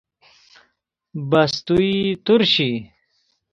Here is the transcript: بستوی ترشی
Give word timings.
بستوی 1.31 1.93
ترشی 2.25 2.71